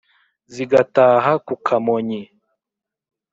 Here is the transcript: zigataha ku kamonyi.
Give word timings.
zigataha 0.53 1.33
ku 1.45 1.53
kamonyi. 1.65 2.21